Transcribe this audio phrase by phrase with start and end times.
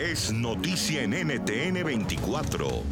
[0.00, 2.82] es noticia en NTN 24.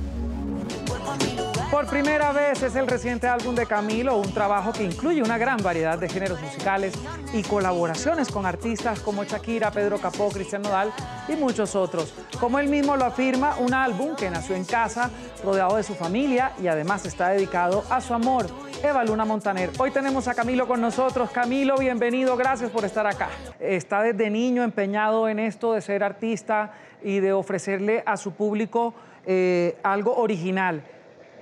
[1.79, 5.63] Por primera vez es el reciente álbum de Camilo, un trabajo que incluye una gran
[5.63, 6.93] variedad de géneros musicales
[7.33, 10.93] y colaboraciones con artistas como Shakira, Pedro Capó, Cristian Nodal
[11.29, 12.13] y muchos otros.
[12.41, 15.13] Como él mismo lo afirma, un álbum que nació en casa,
[15.45, 18.47] rodeado de su familia y además está dedicado a su amor,
[18.83, 19.71] Eva Luna Montaner.
[19.79, 21.31] Hoy tenemos a Camilo con nosotros.
[21.31, 23.29] Camilo, bienvenido, gracias por estar acá.
[23.61, 26.73] Está desde niño empeñado en esto de ser artista
[27.05, 30.83] y de ofrecerle a su público eh, algo original.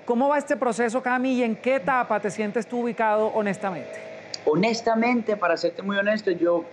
[0.06, 3.90] ¿Cómo va este proceso, Cami, y en qué etapa te sientes tú ubicado honestamente?
[4.44, 6.64] Honestamente, para serte muy honesto, yo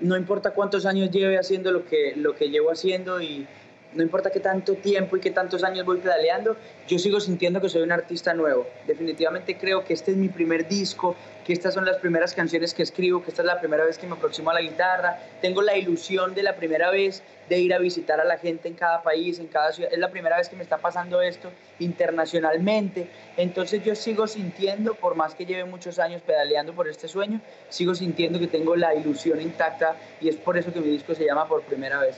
[0.00, 3.46] no importa cuántos años lleve haciendo lo que, lo que llevo haciendo y
[3.94, 6.56] no importa qué tanto tiempo y qué tantos años voy pedaleando,
[6.88, 8.66] yo sigo sintiendo que soy un artista nuevo.
[8.86, 11.14] Definitivamente creo que este es mi primer disco,
[11.44, 14.06] que estas son las primeras canciones que escribo, que esta es la primera vez que
[14.06, 15.18] me aproximo a la guitarra.
[15.40, 18.74] Tengo la ilusión de la primera vez de ir a visitar a la gente en
[18.74, 19.92] cada país, en cada ciudad.
[19.92, 23.08] Es la primera vez que me está pasando esto internacionalmente.
[23.36, 27.94] Entonces yo sigo sintiendo, por más que lleve muchos años pedaleando por este sueño, sigo
[27.94, 31.48] sintiendo que tengo la ilusión intacta y es por eso que mi disco se llama
[31.48, 32.16] Por Primera Vez.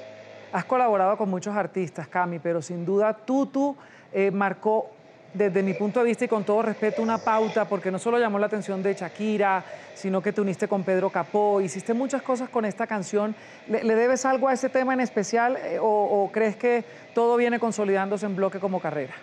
[0.54, 3.76] Has colaborado con muchos artistas, Cami, pero sin duda Tutu
[4.12, 4.88] eh, marcó,
[5.32, 8.38] desde mi punto de vista y con todo respeto, una pauta, porque no solo llamó
[8.38, 12.64] la atención de Shakira, sino que te uniste con Pedro Capó, hiciste muchas cosas con
[12.64, 13.34] esta canción.
[13.66, 16.84] ¿Le, debes algo a ese tema en especial eh, o, o crees que
[17.16, 19.14] todo viene consolidándose en bloque como carrera?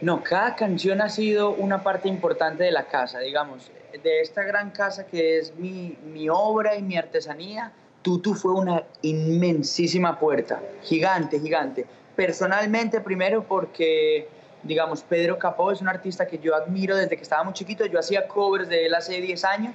[0.00, 4.70] No, cada canción ha sido una parte importante de la casa, digamos, de esta gran
[4.70, 11.38] casa que es mi, mi obra y mi artesanía Tutu fue una inmensísima puerta, gigante,
[11.38, 11.86] gigante.
[12.16, 14.28] Personalmente, primero porque,
[14.64, 17.86] digamos, Pedro Capó es un artista que yo admiro desde que estaba muy chiquito.
[17.86, 19.74] Yo hacía covers de él hace 10 años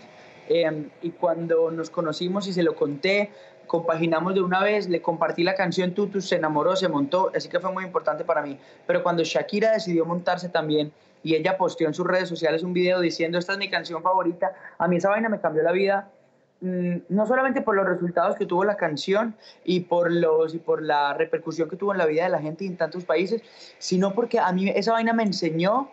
[0.50, 3.32] em, y cuando nos conocimos y se lo conté,
[3.66, 7.60] compaginamos de una vez, le compartí la canción Tutu, se enamoró, se montó, así que
[7.60, 8.60] fue muy importante para mí.
[8.86, 10.92] Pero cuando Shakira decidió montarse también
[11.24, 14.54] y ella posteó en sus redes sociales un video diciendo esta es mi canción favorita,
[14.78, 16.12] a mí esa vaina me cambió la vida
[16.62, 21.14] no solamente por los resultados que tuvo la canción y por, los, y por la
[21.14, 23.42] repercusión que tuvo en la vida de la gente en tantos países,
[23.78, 25.92] sino porque a mí esa vaina me enseñó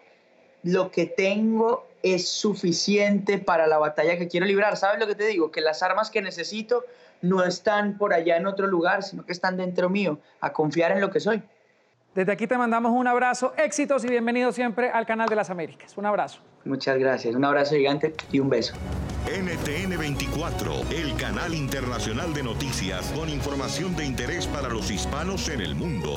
[0.62, 4.76] lo que tengo es suficiente para la batalla que quiero librar.
[4.76, 5.50] ¿Sabes lo que te digo?
[5.50, 6.84] Que las armas que necesito
[7.20, 11.00] no están por allá en otro lugar, sino que están dentro mío, a confiar en
[11.00, 11.42] lo que soy.
[12.14, 15.96] Desde aquí te mandamos un abrazo, éxitos y bienvenido siempre al canal de las Américas.
[15.98, 16.40] Un abrazo.
[16.64, 18.74] Muchas gracias, un abrazo gigante y un beso.
[19.26, 25.60] NTN 24, el canal internacional de noticias con información de interés para los hispanos en
[25.60, 26.14] el mundo.